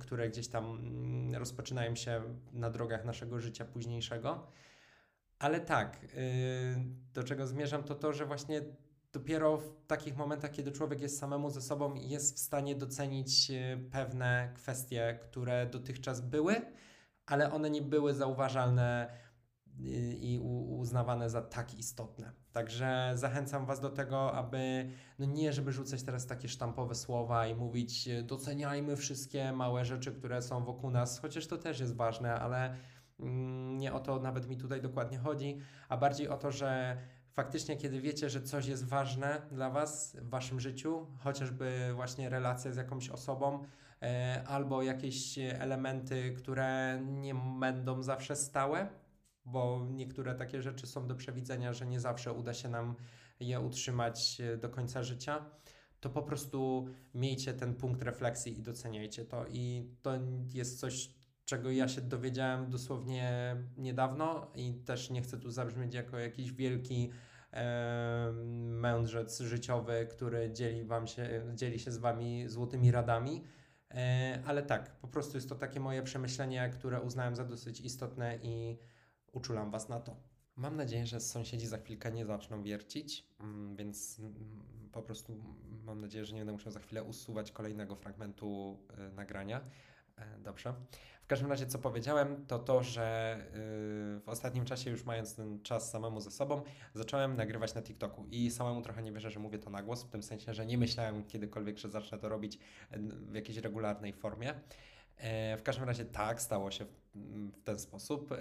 które 0.00 0.28
gdzieś 0.28 0.48
tam 0.48 0.64
mm, 0.64 1.34
rozpoczynają 1.34 1.94
się 1.94 2.22
na 2.52 2.70
drogach 2.70 3.04
naszego 3.04 3.40
życia 3.40 3.64
późniejszego. 3.64 4.46
Ale 5.38 5.60
tak, 5.60 6.04
y, 6.04 6.08
do 7.14 7.24
czego 7.24 7.46
zmierzam, 7.46 7.82
to 7.82 7.94
to, 7.94 8.12
że 8.12 8.26
właśnie 8.26 8.60
dopiero 9.12 9.56
w 9.56 9.86
takich 9.86 10.16
momentach, 10.16 10.50
kiedy 10.50 10.72
człowiek 10.72 11.00
jest 11.00 11.18
samemu 11.18 11.50
ze 11.50 11.62
sobą, 11.62 11.94
jest 11.94 12.36
w 12.36 12.38
stanie 12.38 12.76
docenić 12.76 13.50
y, 13.50 13.88
pewne 13.90 14.52
kwestie, 14.54 15.18
które 15.22 15.66
dotychczas 15.66 16.20
były, 16.20 16.60
ale 17.26 17.52
one 17.52 17.70
nie 17.70 17.82
były 17.82 18.14
zauważalne 18.14 19.22
i 20.20 20.40
uznawane 20.68 21.30
za 21.30 21.42
tak 21.42 21.74
istotne. 21.74 22.32
Także 22.52 23.12
zachęcam 23.14 23.66
Was 23.66 23.80
do 23.80 23.90
tego, 23.90 24.32
aby 24.32 24.90
no 25.18 25.26
nie, 25.26 25.52
żeby 25.52 25.72
rzucać 25.72 26.02
teraz 26.02 26.26
takie 26.26 26.48
sztampowe 26.48 26.94
słowa 26.94 27.46
i 27.46 27.54
mówić 27.54 28.08
doceniajmy 28.22 28.96
wszystkie 28.96 29.52
małe 29.52 29.84
rzeczy, 29.84 30.12
które 30.12 30.42
są 30.42 30.64
wokół 30.64 30.90
nas, 30.90 31.18
chociaż 31.18 31.46
to 31.46 31.58
też 31.58 31.80
jest 31.80 31.96
ważne, 31.96 32.34
ale 32.34 32.76
mm, 33.20 33.78
nie 33.78 33.92
o 33.92 34.00
to 34.00 34.20
nawet 34.20 34.48
mi 34.48 34.56
tutaj 34.56 34.82
dokładnie 34.82 35.18
chodzi, 35.18 35.58
a 35.88 35.96
bardziej 35.96 36.28
o 36.28 36.36
to, 36.36 36.52
że 36.52 36.96
faktycznie 37.32 37.76
kiedy 37.76 38.00
wiecie, 38.00 38.30
że 38.30 38.42
coś 38.42 38.66
jest 38.66 38.84
ważne 38.84 39.42
dla 39.50 39.70
Was 39.70 40.16
w 40.20 40.28
Waszym 40.28 40.60
życiu, 40.60 41.06
chociażby 41.18 41.90
właśnie 41.94 42.28
relacja 42.28 42.72
z 42.72 42.76
jakąś 42.76 43.08
osobą, 43.08 43.64
e, 44.02 44.42
albo 44.46 44.82
jakieś 44.82 45.38
elementy, 45.38 46.34
które 46.38 47.00
nie 47.02 47.34
będą 47.34 48.02
zawsze 48.02 48.36
stałe, 48.36 48.88
bo 49.44 49.86
niektóre 49.90 50.34
takie 50.34 50.62
rzeczy 50.62 50.86
są 50.86 51.06
do 51.06 51.14
przewidzenia, 51.14 51.72
że 51.72 51.86
nie 51.86 52.00
zawsze 52.00 52.32
uda 52.32 52.54
się 52.54 52.68
nam 52.68 52.94
je 53.40 53.60
utrzymać 53.60 54.40
e, 54.40 54.56
do 54.56 54.68
końca 54.68 55.02
życia, 55.02 55.44
to 56.00 56.10
po 56.10 56.22
prostu 56.22 56.88
miejcie 57.14 57.54
ten 57.54 57.74
punkt 57.74 58.02
refleksji 58.02 58.58
i 58.58 58.62
doceniajcie 58.62 59.24
to. 59.24 59.46
I 59.50 59.90
to 60.02 60.12
jest 60.54 60.80
coś, 60.80 61.14
czego 61.44 61.70
ja 61.70 61.88
się 61.88 62.00
dowiedziałem 62.00 62.70
dosłownie 62.70 63.56
niedawno 63.76 64.52
i 64.54 64.74
też 64.74 65.10
nie 65.10 65.22
chcę 65.22 65.38
tu 65.38 65.50
zabrzmieć 65.50 65.94
jako 65.94 66.18
jakiś 66.18 66.52
wielki 66.52 67.10
e, 67.52 68.32
mędrzec 68.56 69.40
życiowy, 69.40 70.06
który 70.10 70.52
dzieli, 70.52 70.84
wam 70.84 71.06
się, 71.06 71.42
dzieli 71.54 71.78
się 71.78 71.92
z 71.92 71.98
wami 71.98 72.48
złotymi 72.48 72.90
radami. 72.90 73.44
E, 73.90 74.42
ale 74.46 74.62
tak, 74.62 74.96
po 74.96 75.08
prostu 75.08 75.36
jest 75.36 75.48
to 75.48 75.54
takie 75.54 75.80
moje 75.80 76.02
przemyślenie, 76.02 76.70
które 76.74 77.00
uznałem 77.00 77.36
za 77.36 77.44
dosyć 77.44 77.80
istotne 77.80 78.38
i 78.42 78.78
uczulam 79.32 79.70
Was 79.70 79.88
na 79.88 80.00
to. 80.00 80.16
Mam 80.56 80.76
nadzieję, 80.76 81.06
że 81.06 81.20
sąsiedzi 81.20 81.66
za 81.66 81.78
chwilkę 81.78 82.12
nie 82.12 82.26
zaczną 82.26 82.62
wiercić, 82.62 83.26
mm, 83.40 83.76
więc 83.76 84.18
mm, 84.20 84.90
po 84.92 85.02
prostu 85.02 85.44
mam 85.84 86.00
nadzieję, 86.00 86.24
że 86.24 86.34
nie 86.34 86.40
będę 86.40 86.52
musiał 86.52 86.72
za 86.72 86.80
chwilę 86.80 87.02
usuwać 87.02 87.52
kolejnego 87.52 87.96
fragmentu 87.96 88.78
y, 89.10 89.12
nagrania. 89.12 89.60
E, 90.16 90.38
dobrze. 90.38 90.74
W 91.22 91.26
każdym 91.26 91.50
razie, 91.50 91.66
co 91.66 91.78
powiedziałem, 91.78 92.46
to 92.46 92.58
to, 92.58 92.82
że 92.82 93.36
y, 94.16 94.20
w 94.20 94.24
ostatnim 94.26 94.64
czasie, 94.64 94.90
już 94.90 95.04
mając 95.04 95.34
ten 95.34 95.62
czas 95.62 95.90
samemu 95.90 96.20
ze 96.20 96.30
sobą, 96.30 96.62
zacząłem 96.94 97.36
nagrywać 97.36 97.74
na 97.74 97.82
TikToku 97.82 98.26
i 98.30 98.50
samemu 98.50 98.82
trochę 98.82 99.02
nie 99.02 99.12
wierzę, 99.12 99.30
że 99.30 99.40
mówię 99.40 99.58
to 99.58 99.70
na 99.70 99.82
głos, 99.82 100.02
w 100.02 100.08
tym 100.08 100.22
sensie, 100.22 100.54
że 100.54 100.66
nie 100.66 100.78
myślałem 100.78 101.24
kiedykolwiek, 101.24 101.78
że 101.78 101.88
zacznę 101.88 102.18
to 102.18 102.28
robić 102.28 102.58
w 103.30 103.34
jakiejś 103.34 103.58
regularnej 103.58 104.12
formie. 104.12 104.54
E, 105.16 105.56
w 105.56 105.62
każdym 105.62 105.84
razie 105.84 106.04
tak, 106.04 106.42
stało 106.42 106.70
się 106.70 106.86
w 107.14 107.62
ten 107.64 107.78
sposób. 107.78 108.34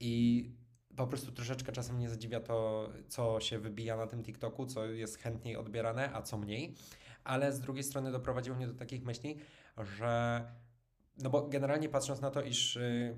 I 0.00 0.50
po 0.96 1.06
prostu 1.06 1.32
troszeczkę 1.32 1.72
czasem 1.72 1.96
mnie 1.96 2.10
zadziwia 2.10 2.40
to, 2.40 2.88
co 3.08 3.40
się 3.40 3.58
wybija 3.58 3.96
na 3.96 4.06
tym 4.06 4.22
TikToku, 4.22 4.66
co 4.66 4.86
jest 4.86 5.18
chętniej 5.18 5.56
odbierane, 5.56 6.10
a 6.14 6.22
co 6.22 6.38
mniej. 6.38 6.74
Ale 7.24 7.52
z 7.52 7.60
drugiej 7.60 7.84
strony 7.84 8.12
doprowadziło 8.12 8.56
mnie 8.56 8.66
do 8.66 8.74
takich 8.74 9.04
myśli, 9.04 9.38
że 9.98 10.44
no 11.18 11.30
bo 11.30 11.48
generalnie 11.48 11.88
patrząc 11.88 12.20
na 12.20 12.30
to, 12.30 12.42
iż 12.42 12.76
y, 12.76 13.16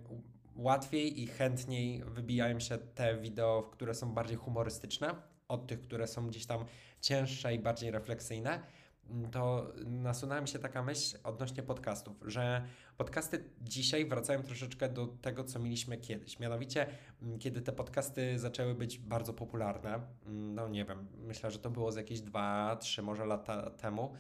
łatwiej 0.57 1.23
i 1.23 1.27
chętniej 1.27 2.05
wybijają 2.05 2.61
się 2.61 2.79
te 2.79 3.17
wideo, 3.17 3.63
które 3.73 3.95
są 3.95 4.13
bardziej 4.15 4.37
humorystyczne, 4.37 5.15
od 5.49 5.67
tych, 5.67 5.81
które 5.81 6.07
są 6.07 6.27
gdzieś 6.27 6.47
tam 6.47 6.65
cięższe 7.01 7.55
i 7.55 7.59
bardziej 7.59 7.91
refleksyjne, 7.91 8.61
to 9.33 9.73
nasunęła 9.85 10.41
mi 10.41 10.49
się 10.49 10.59
taka 10.59 10.83
myśl 10.83 11.19
odnośnie 11.25 11.63
podcastów, 11.63 12.17
że 12.27 12.65
podcasty 12.97 13.45
dzisiaj 13.61 14.07
wracają 14.07 14.43
troszeczkę 14.43 14.89
do 14.89 15.07
tego, 15.07 15.45
co 15.45 15.59
mieliśmy 15.59 15.97
kiedyś. 15.97 16.39
Mianowicie, 16.39 16.87
mm, 17.23 17.39
kiedy 17.39 17.61
te 17.61 17.73
podcasty 17.73 18.39
zaczęły 18.39 18.75
być 18.75 18.99
bardzo 18.99 19.33
popularne, 19.33 19.95
mm, 19.95 20.55
no 20.55 20.69
nie 20.69 20.85
wiem, 20.85 21.09
myślę, 21.19 21.51
że 21.51 21.59
to 21.59 21.71
było 21.71 21.93
z 21.93 21.97
jakieś 21.97 22.21
2-3 22.21 23.03
może 23.03 23.27
lata 23.27 23.71
temu, 23.71 24.15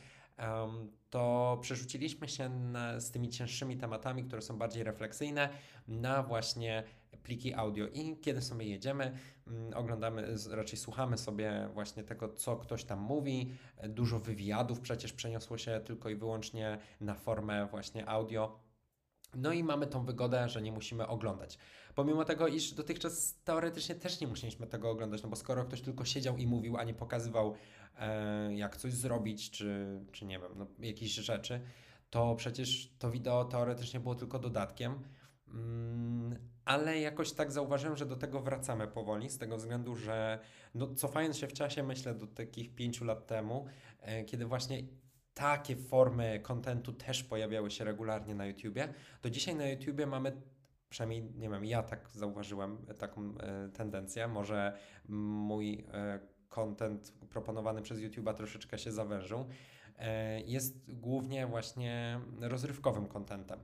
to 1.11 1.59
przerzuciliśmy 1.61 2.29
się 2.29 2.49
na, 2.49 3.01
z 3.01 3.11
tymi 3.11 3.29
cięższymi 3.29 3.77
tematami, 3.77 4.25
które 4.25 4.43
są 4.43 4.59
bardziej 4.59 4.85
refleksyjne, 4.85 5.49
na 5.89 6.23
właśnie 6.23 6.85
pliki 7.23 7.55
audio. 7.55 7.87
I 7.87 8.17
kiedy 8.21 8.43
sobie 8.43 8.67
jedziemy, 8.67 9.19
mm, 9.47 9.75
oglądamy, 9.75 10.35
raczej 10.51 10.79
słuchamy 10.79 11.19
sobie 11.19 11.69
właśnie 11.75 12.05
tego, 12.05 12.29
co 12.29 12.57
ktoś 12.57 12.85
tam 12.85 13.01
mówi. 13.01 13.53
Dużo 13.89 14.19
wywiadów 14.19 14.81
przecież 14.81 15.13
przeniosło 15.13 15.59
się 15.59 15.81
tylko 15.85 16.09
i 16.09 16.17
wyłącznie 16.17 16.79
na 17.01 17.15
formę 17.15 17.67
właśnie 17.67 18.09
audio. 18.09 18.66
No 19.35 19.53
i 19.53 19.65
mamy 19.65 19.87
tą 19.87 20.05
wygodę, 20.05 20.49
że 20.49 20.63
nie 20.63 20.73
musimy 20.73 21.07
oglądać. 21.07 21.59
Pomimo 21.95 22.25
tego, 22.25 22.49
iż 22.49 22.73
dotychczas 22.73 23.39
teoretycznie 23.45 23.95
też 23.95 24.21
nie 24.21 24.27
musieliśmy 24.27 24.67
tego 24.67 24.91
oglądać, 24.91 25.23
no 25.23 25.29
bo 25.29 25.37
skoro 25.37 25.65
ktoś 25.65 25.81
tylko 25.81 26.05
siedział 26.05 26.37
i 26.37 26.47
mówił, 26.47 26.77
a 26.77 26.85
nie 26.85 26.95
pokazywał, 26.95 27.55
e, 27.99 28.55
jak 28.55 28.77
coś 28.77 28.93
zrobić, 28.93 29.51
czy, 29.51 30.01
czy 30.13 30.25
nie 30.25 30.39
wiem, 30.39 30.53
no, 30.57 30.67
jakieś 30.79 31.11
rzeczy, 31.15 31.61
to 32.11 32.35
przecież 32.35 32.91
to 32.99 33.11
wideo 33.11 33.45
teoretycznie 33.45 34.01
było 34.01 34.15
tylko 34.15 34.39
dodatkiem. 34.39 35.03
Mm, 35.49 36.39
ale 36.65 37.01
jakoś 37.01 37.33
tak 37.33 37.53
zauważyłem, 37.53 37.97
że 37.97 38.07
do 38.07 38.17
tego 38.17 38.41
wracamy 38.41 38.89
powoli, 38.89 39.31
z 39.31 39.39
tego 39.39 39.57
względu, 39.57 39.95
że 39.95 40.39
no, 40.75 40.95
cofając 40.95 41.37
się 41.37 41.49
w 41.49 41.53
czasie, 41.53 41.83
myślę 41.83 42.15
do 42.15 42.27
takich 42.27 42.75
pięciu 42.75 43.05
lat 43.05 43.27
temu, 43.27 43.67
e, 44.01 44.25
kiedy 44.25 44.47
właśnie 44.47 44.83
takie 45.37 45.77
formy 45.77 46.41
kontentu 46.43 46.93
też 46.93 47.25
pojawiały 47.25 47.71
się 47.71 47.85
regularnie 47.85 48.35
na 48.35 48.47
YouTubie, 48.47 48.89
to 49.21 49.31
dzisiaj 49.31 49.55
na 49.55 49.69
YouTubie 49.69 50.07
mamy 50.07 50.33
przynajmniej, 50.89 51.23
nie 51.23 51.51
wiem, 51.51 51.65
ja 51.65 51.83
tak 51.83 52.11
zauważyłem 52.11 52.87
taką 52.99 53.39
e, 53.39 53.69
tendencję, 53.69 54.29
może 54.29 54.79
mój 55.09 55.85
kontent 56.49 57.13
e, 57.23 57.27
proponowany 57.27 57.83
przez 57.83 57.99
YouTube'a 57.99 58.35
troszeczkę 58.35 58.79
się 58.79 58.93
zawężył, 58.93 59.45
e, 59.99 60.41
jest 60.41 60.95
głównie 60.95 61.47
właśnie 61.47 62.21
rozrywkowym 62.41 63.07
kontentem. 63.07 63.61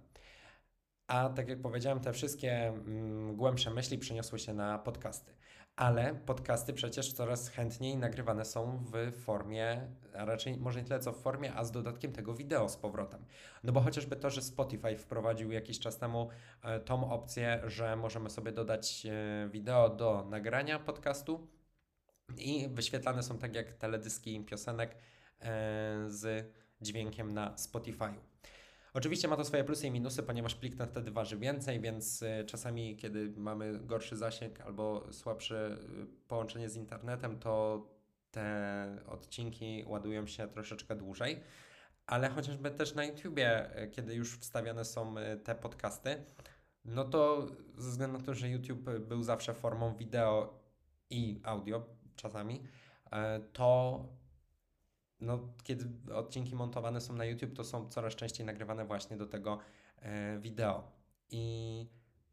A 1.12 1.28
tak 1.28 1.48
jak 1.48 1.60
powiedziałem, 1.60 2.00
te 2.00 2.12
wszystkie 2.12 2.68
mm, 2.68 3.36
głębsze 3.36 3.70
myśli 3.70 3.98
przeniosły 3.98 4.38
się 4.38 4.54
na 4.54 4.78
podcasty. 4.78 5.32
Ale 5.76 6.14
podcasty 6.14 6.72
przecież 6.72 7.12
coraz 7.12 7.48
chętniej 7.48 7.96
nagrywane 7.96 8.44
są 8.44 8.84
w 8.84 9.12
formie, 9.12 9.88
a 10.14 10.24
raczej 10.24 10.56
może 10.56 10.80
nie 10.82 10.88
tyle 10.88 11.00
co 11.00 11.12
w 11.12 11.22
formie, 11.22 11.54
a 11.54 11.64
z 11.64 11.70
dodatkiem 11.72 12.12
tego 12.12 12.34
wideo 12.34 12.68
z 12.68 12.76
powrotem. 12.76 13.24
No 13.64 13.72
bo 13.72 13.80
chociażby 13.80 14.16
to, 14.16 14.30
że 14.30 14.42
Spotify 14.42 14.96
wprowadził 14.96 15.52
jakiś 15.52 15.78
czas 15.78 15.98
temu 15.98 16.28
e, 16.62 16.80
tą 16.80 17.10
opcję, 17.10 17.60
że 17.66 17.96
możemy 17.96 18.30
sobie 18.30 18.52
dodać 18.52 19.06
e, 19.06 19.48
wideo 19.48 19.88
do 19.88 20.26
nagrania 20.30 20.78
podcastu 20.78 21.48
i 22.38 22.68
wyświetlane 22.68 23.22
są 23.22 23.38
tak 23.38 23.54
jak 23.54 23.72
teledyski 23.72 24.44
piosenek 24.44 24.90
e, 24.90 24.96
z 26.08 26.52
dźwiękiem 26.80 27.34
na 27.34 27.58
Spotify. 27.58 28.14
Oczywiście 28.94 29.28
ma 29.28 29.36
to 29.36 29.44
swoje 29.44 29.64
plusy 29.64 29.86
i 29.86 29.90
minusy, 29.90 30.22
ponieważ 30.22 30.54
plik 30.54 30.76
ten 30.76 30.88
wtedy 30.88 31.10
waży 31.10 31.36
więcej, 31.36 31.80
więc 31.80 32.22
y, 32.22 32.44
czasami, 32.46 32.96
kiedy 32.96 33.32
mamy 33.36 33.78
gorszy 33.78 34.16
zasięg 34.16 34.60
albo 34.60 35.12
słabsze 35.12 35.78
y, 36.02 36.06
połączenie 36.28 36.68
z 36.68 36.76
internetem, 36.76 37.38
to 37.38 37.86
te 38.30 38.98
odcinki 39.06 39.84
ładują 39.86 40.26
się 40.26 40.48
troszeczkę 40.48 40.96
dłużej. 40.96 41.40
Ale 42.06 42.28
chociażby 42.28 42.70
też 42.70 42.94
na 42.94 43.04
YouTubie, 43.04 43.78
y, 43.82 43.88
kiedy 43.88 44.14
już 44.14 44.38
wstawiane 44.38 44.84
są 44.84 45.14
te 45.44 45.54
podcasty, 45.54 46.24
no 46.84 47.04
to 47.04 47.46
ze 47.78 47.90
względu 47.90 48.18
na 48.18 48.24
to, 48.24 48.34
że 48.34 48.48
YouTube 48.48 48.90
był 49.00 49.22
zawsze 49.22 49.54
formą 49.54 49.96
wideo 49.96 50.60
i 51.10 51.40
audio 51.44 51.86
czasami, 52.16 52.62
to 53.52 54.04
no, 55.22 55.48
kiedy 55.64 55.84
odcinki 56.14 56.54
montowane 56.54 57.00
są 57.00 57.14
na 57.14 57.24
YouTube, 57.24 57.54
to 57.54 57.64
są 57.64 57.88
coraz 57.88 58.14
częściej 58.14 58.46
nagrywane 58.46 58.84
właśnie 58.84 59.16
do 59.16 59.26
tego 59.26 59.58
e, 60.02 60.38
wideo. 60.38 60.92
I 61.30 61.86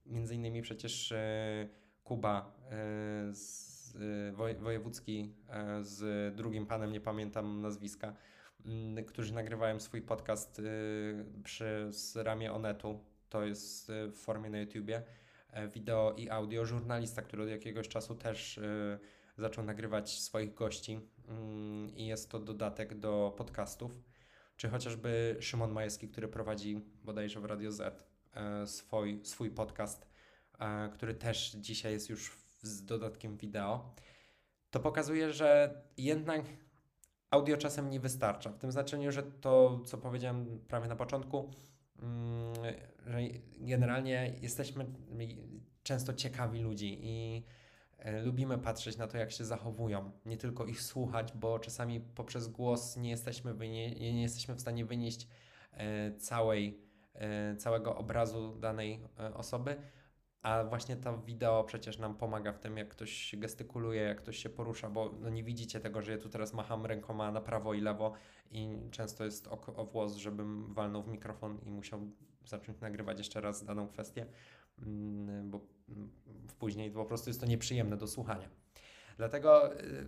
między 0.05 0.36
innymi 0.36 0.62
przecież 0.62 1.12
e, 1.12 1.69
Kuba 2.03 2.55
e, 2.65 3.34
z, 3.34 3.98
woj, 4.34 4.55
wojewódzki 4.55 5.34
e, 5.50 5.84
z 5.84 6.36
drugim 6.36 6.65
panem, 6.65 6.91
nie 6.91 7.01
pamiętam 7.01 7.62
nazwiska, 7.62 8.08
m, 8.08 8.72
mm, 8.72 9.05
którzy 9.05 9.34
nagrywają 9.34 9.79
swój 9.79 10.01
podcast 10.01 10.60
e, 10.60 10.63
przy 11.43 11.91
ramię 12.15 12.53
Onetu. 12.53 13.00
To 13.29 13.43
jest 13.43 13.89
e, 13.89 14.08
w 14.08 14.15
formie 14.15 14.50
na 14.50 14.60
YouTubie. 14.60 15.03
Wideo 15.74 16.13
i 16.17 16.29
audio. 16.29 16.65
Żurnalista, 16.65 17.22
który 17.22 17.43
od 17.43 17.50
jakiegoś 17.50 17.88
czasu 17.88 18.15
też 18.15 18.60
zaczął 19.38 19.65
nagrywać 19.65 20.19
swoich 20.19 20.53
gości 20.53 21.00
i 21.95 22.05
jest 22.05 22.29
to 22.29 22.39
dodatek 22.39 23.00
do 23.00 23.33
podcastów, 23.38 23.91
czy 24.57 24.69
chociażby 24.69 25.38
Szymon 25.39 25.71
Majewski, 25.71 26.07
który 26.07 26.27
prowadzi 26.27 26.81
bodajże 27.03 27.39
w 27.39 27.45
Radio 27.45 27.71
Z 27.71 28.05
e, 28.33 28.67
swój, 28.67 29.19
swój 29.24 29.51
podcast, 29.51 30.07
e, 30.59 30.89
który 30.93 31.13
też 31.13 31.51
dzisiaj 31.51 31.91
jest 31.91 32.09
już 32.09 32.38
z 32.62 32.86
dodatkiem 32.86 33.38
wideo, 33.38 33.95
to 34.71 34.79
pokazuje, 34.79 35.33
że 35.33 35.81
jednak 35.98 36.41
audio 37.31 37.57
czasem 37.57 37.89
nie 37.89 38.00
wystarcza. 38.00 38.50
W 38.50 38.57
tym 38.57 38.71
znaczeniu, 38.71 39.12
że 39.12 39.24
to, 39.24 39.79
co 39.86 39.98
powiedziałem 39.98 40.59
prawie 40.67 40.88
na 40.88 40.95
początku, 40.95 41.51
mm, 42.01 42.53
że 43.07 43.19
generalnie 43.57 44.33
jesteśmy 44.41 44.86
często 45.83 46.13
ciekawi 46.13 46.59
ludzi 46.59 47.00
i 47.01 47.43
lubimy 48.24 48.58
patrzeć 48.58 48.98
na 48.98 49.08
to, 49.08 49.18
jak 49.18 49.32
się 49.32 49.46
zachowują, 49.46 50.12
nie 50.25 50.38
tylko 50.38 50.65
ich 50.65 50.82
słuchać, 50.82 51.34
bo 51.34 51.60
czasami 51.60 52.00
poprzez 52.00 52.48
głos 52.48 52.98
nie 52.98 53.10
jesteśmy, 53.10 53.53
wynie- 53.53 53.96
nie 54.00 54.22
jesteśmy 54.22 54.56
w 54.56 54.62
stanie 54.62 54.86
wynieść 54.86 55.27
e, 55.72 56.12
całej, 56.12 56.82
e, 57.13 57.56
całego 57.56 57.96
obrazu 57.96 58.56
danej 58.60 59.03
osoby, 59.34 59.75
a 60.41 60.63
właśnie 60.63 60.96
to 60.96 61.18
wideo 61.18 61.63
przecież 61.63 61.98
nam 61.98 62.15
pomaga 62.15 62.51
w 62.53 62.60
tym, 62.60 62.77
jak 62.77 62.89
ktoś 62.89 63.36
gestykuluje, 63.38 64.01
jak 64.01 64.18
ktoś 64.18 64.38
się 64.38 64.50
porusza, 64.50 64.89
bo 64.89 65.12
no 65.20 65.29
nie 65.29 65.44
widzicie 65.44 65.79
tego, 65.79 66.01
że 66.01 66.12
ja 66.12 66.18
tu 66.18 66.29
teraz 66.29 66.53
macham 66.53 66.86
rękoma 66.86 67.32
na 67.32 67.41
prawo 67.41 67.74
i 67.74 67.82
lewo 67.82 68.13
i 68.51 68.77
często 68.91 69.25
jest 69.25 69.48
o, 69.48 69.75
o 69.75 69.86
włos, 69.86 70.15
żebym 70.15 70.74
walnął 70.74 71.03
w 71.03 71.08
mikrofon 71.08 71.60
i 71.65 71.72
musiał 71.72 72.00
zacząć 72.46 72.79
nagrywać 72.79 73.18
jeszcze 73.18 73.41
raz 73.41 73.65
daną 73.65 73.88
kwestię. 73.88 74.25
Mm, 74.86 75.51
bo 75.51 75.62
mm, 75.89 76.09
później 76.59 76.91
po 76.91 77.05
prostu 77.05 77.29
jest 77.29 77.39
to 77.39 77.45
nieprzyjemne 77.45 77.98
do 77.98 78.07
słuchania. 78.07 78.50
Dlatego 79.17 79.74
y, 79.74 79.86
y, 79.86 80.07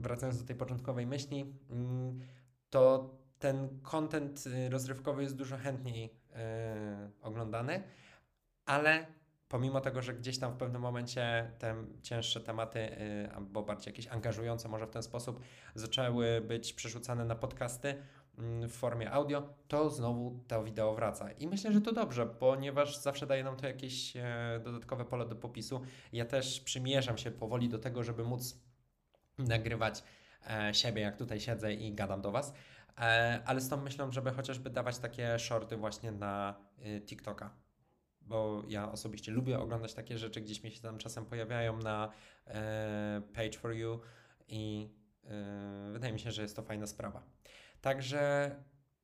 wracając 0.00 0.40
do 0.40 0.46
tej 0.46 0.56
początkowej 0.56 1.06
myśli, 1.06 1.54
mm, 1.70 2.20
to 2.70 3.14
ten 3.38 3.80
content 3.82 4.44
y, 4.46 4.70
rozrywkowy 4.70 5.22
jest 5.22 5.36
dużo 5.36 5.56
chętniej 5.56 6.24
oglądany, 7.22 7.82
ale 8.66 9.06
pomimo 9.48 9.80
tego, 9.80 10.02
że 10.02 10.14
gdzieś 10.14 10.38
tam 10.38 10.52
w 10.52 10.56
pewnym 10.56 10.82
momencie 10.82 11.50
te 11.58 11.84
cięższe 12.02 12.40
tematy, 12.40 12.88
albo 13.34 13.62
bardziej 13.62 13.92
jakieś 13.92 14.06
angażujące 14.08 14.68
może 14.68 14.86
w 14.86 14.90
ten 14.90 15.02
sposób, 15.02 15.40
zaczęły 15.74 16.40
być 16.40 16.72
przerzucane 16.72 17.24
na 17.24 17.34
podcasty, 17.34 18.02
w 18.38 18.72
formie 18.72 19.10
audio, 19.10 19.54
to 19.68 19.90
znowu 19.90 20.44
to 20.48 20.64
wideo 20.64 20.94
wraca. 20.94 21.32
I 21.32 21.48
myślę, 21.48 21.72
że 21.72 21.80
to 21.80 21.92
dobrze, 21.92 22.26
ponieważ 22.26 22.98
zawsze 22.98 23.26
daje 23.26 23.44
nam 23.44 23.56
to 23.56 23.66
jakieś 23.66 24.16
e, 24.16 24.60
dodatkowe 24.64 25.04
pole 25.04 25.26
do 25.26 25.36
popisu. 25.36 25.80
Ja 26.12 26.24
też 26.24 26.60
przymierzam 26.60 27.18
się 27.18 27.30
powoli 27.30 27.68
do 27.68 27.78
tego, 27.78 28.02
żeby 28.02 28.24
móc 28.24 28.58
nagrywać 29.38 30.02
e, 30.50 30.74
siebie, 30.74 31.02
jak 31.02 31.16
tutaj 31.16 31.40
siedzę 31.40 31.74
i 31.74 31.94
gadam 31.94 32.20
do 32.20 32.30
Was. 32.30 32.54
E, 32.98 33.42
ale 33.46 33.60
z 33.60 33.68
tą 33.68 33.76
myślą, 33.76 34.12
żeby 34.12 34.30
chociażby 34.30 34.70
dawać 34.70 34.98
takie 34.98 35.38
shorty 35.38 35.76
właśnie 35.76 36.12
na 36.12 36.54
TikToka. 37.06 37.50
Bo 38.20 38.62
ja 38.68 38.92
osobiście 38.92 39.32
lubię 39.32 39.58
oglądać 39.58 39.94
takie 39.94 40.18
rzeczy, 40.18 40.40
gdzieś 40.40 40.62
mi 40.62 40.70
się 40.70 40.80
tam 40.80 40.98
czasem 40.98 41.26
pojawiają 41.26 41.78
na 41.78 42.10
Page 43.34 43.58
for 43.58 43.72
You 43.72 44.00
i 44.48 44.90
wydaje 45.92 46.12
mi 46.12 46.20
się, 46.20 46.30
że 46.30 46.42
jest 46.42 46.56
to 46.56 46.62
fajna 46.62 46.86
sprawa. 46.86 47.22
Także 47.84 48.50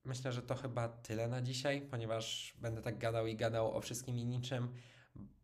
myślę, 0.05 0.33
że 0.33 0.43
to 0.43 0.55
chyba 0.55 0.89
tyle 0.89 1.29
na 1.29 1.43
dzisiaj, 1.43 1.83
ponieważ 1.83 2.55
będę 2.61 2.83
tak 2.83 2.99
gadał 2.99 3.27
i 3.27 3.37
gadał 3.37 3.77
o 3.77 3.81
wszystkim 3.81 4.19
i 4.19 4.27
niczym. 4.27 4.75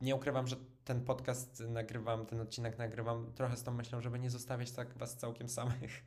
Nie 0.00 0.14
ukrywam, 0.14 0.46
że 0.46 0.56
ten 0.84 1.04
podcast 1.04 1.60
nagrywam, 1.60 2.26
ten 2.26 2.40
odcinek 2.40 2.78
nagrywam 2.78 3.32
trochę 3.34 3.56
z 3.56 3.62
tą 3.62 3.74
myślą, 3.74 4.00
żeby 4.00 4.18
nie 4.18 4.30
zostawiać 4.30 4.72
tak 4.72 4.98
Was 4.98 5.16
całkiem 5.16 5.48
samych. 5.48 6.04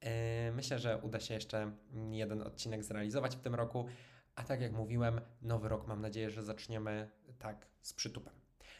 E, 0.00 0.52
myślę, 0.52 0.78
że 0.78 0.98
uda 0.98 1.20
się 1.20 1.34
jeszcze 1.34 1.72
jeden 2.10 2.42
odcinek 2.42 2.84
zrealizować 2.84 3.36
w 3.36 3.40
tym 3.40 3.54
roku, 3.54 3.86
a 4.34 4.42
tak 4.42 4.60
jak 4.60 4.72
mówiłem, 4.72 5.20
nowy 5.42 5.68
rok 5.68 5.86
mam 5.86 6.00
nadzieję, 6.00 6.30
że 6.30 6.42
zaczniemy 6.42 7.10
tak 7.38 7.66
z 7.82 7.92
przytupem. 7.92 8.34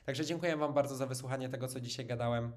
Także 0.05 0.25
dziękuję 0.25 0.57
Wam 0.57 0.75
bardzo 0.75 0.97
za 0.97 1.07
wysłuchanie 1.07 1.49
tego, 1.49 1.69
co 1.69 1.81
dzisiaj 1.81 2.07
gadałem. 2.07 2.53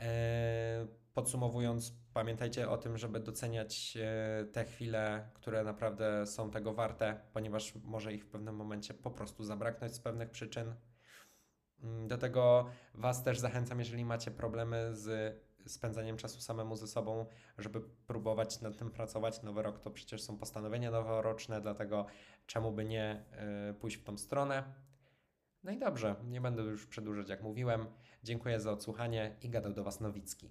E, 0.00 0.86
podsumowując, 1.14 1.94
pamiętajcie 2.14 2.70
o 2.70 2.78
tym, 2.78 2.98
żeby 2.98 3.20
doceniać 3.20 3.96
e, 4.00 4.44
te 4.44 4.64
chwile, 4.64 5.30
które 5.34 5.64
naprawdę 5.64 6.26
są 6.26 6.50
tego 6.50 6.74
warte, 6.74 7.20
ponieważ 7.32 7.74
może 7.84 8.14
ich 8.14 8.24
w 8.24 8.28
pewnym 8.28 8.56
momencie 8.56 8.94
po 8.94 9.10
prostu 9.10 9.44
zabraknąć 9.44 9.94
z 9.94 10.00
pewnych 10.00 10.30
przyczyn. 10.30 10.74
Mm, 11.82 12.08
do 12.08 12.18
tego 12.18 12.66
Was 12.94 13.22
też 13.22 13.38
zachęcam, 13.38 13.78
jeżeli 13.78 14.04
macie 14.04 14.30
problemy 14.30 14.94
z 14.94 15.36
spędzaniem 15.66 16.16
czasu 16.16 16.40
samemu 16.40 16.76
ze 16.76 16.86
sobą, 16.86 17.26
żeby 17.58 17.80
próbować 17.80 18.60
nad 18.60 18.76
tym 18.76 18.90
pracować. 18.90 19.42
Nowy 19.42 19.62
rok 19.62 19.78
to 19.78 19.90
przecież 19.90 20.22
są 20.22 20.38
postanowienia 20.38 20.90
noworoczne, 20.90 21.60
dlatego 21.60 22.06
czemu 22.46 22.72
by 22.72 22.84
nie 22.84 23.24
e, 23.32 23.74
pójść 23.74 23.96
w 23.96 24.04
tą 24.04 24.18
stronę. 24.18 24.74
No 25.62 25.72
i 25.72 25.78
dobrze, 25.78 26.16
nie 26.24 26.40
będę 26.40 26.62
już 26.62 26.86
przedłużać, 26.86 27.28
jak 27.28 27.42
mówiłem. 27.42 27.86
Dziękuję 28.26 28.60
za 28.60 28.72
odsłuchanie 28.72 29.36
i 29.42 29.48
gadał 29.48 29.72
do 29.72 29.84
Was 29.84 30.00
Nowicki. 30.00 30.50